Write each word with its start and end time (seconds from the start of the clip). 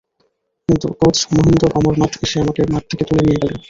কিন্তু 0.69 0.87
কোচ 1.01 1.17
মহিন্দর 1.31 1.71
অমরনাথ 1.77 2.13
এসে 2.25 2.37
আমাকে 2.43 2.61
মাঠ 2.71 2.83
থেকে 2.89 3.03
তুলে 3.07 3.21
নিয়ে 3.25 3.41
গেলেন। 3.41 3.57